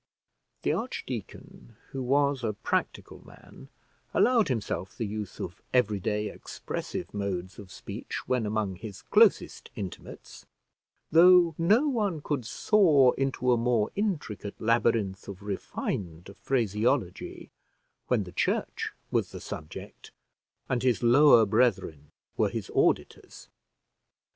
The 0.63 0.73
archdeacon, 0.73 1.75
who 1.91 2.01
was 2.01 2.43
a 2.43 2.53
practical 2.53 3.23
man, 3.23 3.69
allowed 4.15 4.47
himself 4.47 4.97
the 4.97 5.05
use 5.05 5.39
of 5.39 5.61
everyday 5.75 6.29
expressive 6.31 7.13
modes 7.13 7.59
of 7.59 7.71
speech 7.71 8.23
when 8.27 8.47
among 8.47 8.77
his 8.77 9.03
closest 9.03 9.69
intimates, 9.75 10.47
though 11.11 11.53
no 11.59 11.87
one 11.87 12.19
could 12.19 12.45
soar 12.47 13.13
into 13.15 13.51
a 13.51 13.57
more 13.57 13.91
intricate 13.95 14.59
labyrinth 14.59 15.27
of 15.27 15.43
refined 15.43 16.35
phraseology 16.41 17.51
when 18.07 18.23
the 18.23 18.31
church 18.31 18.89
was 19.11 19.29
the 19.29 19.39
subject, 19.39 20.11
and 20.67 20.81
his 20.81 21.03
lower 21.03 21.45
brethren 21.45 22.09
were 22.37 22.49
his 22.49 22.71
auditors. 22.73 23.49